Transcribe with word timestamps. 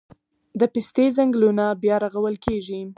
د 0.59 0.61
پستې 0.73 1.05
ځنګلونه 1.17 1.65
بیا 1.81 1.95
رغول 2.05 2.35
کیږي 2.45 2.81